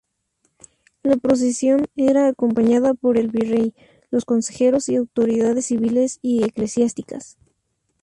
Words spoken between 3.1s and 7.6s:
el virrey, los consejeros y autoridades civiles y eclesiásticas.